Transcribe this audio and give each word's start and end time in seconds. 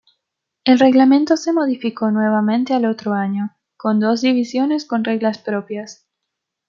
El 0.63 0.79
reglamento 0.79 1.37
se 1.37 1.53
modificó 1.53 2.09
nuevamente 2.09 2.73
al 2.73 2.85
otro 2.87 3.13
año, 3.13 3.51
con 3.77 3.99
dos 3.99 4.21
divisiones 4.21 4.83
con 4.85 5.03
reglas 5.03 5.37
propias. 5.37 6.07